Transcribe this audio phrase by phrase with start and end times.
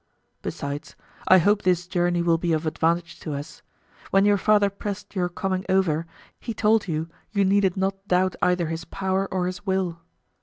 [0.41, 0.95] Besides,
[1.27, 3.61] I hope this journey will be of advantage to us;
[4.09, 6.07] when your father pressed your coming over
[6.39, 10.01] he told you, you needed not doubt either his power or his will.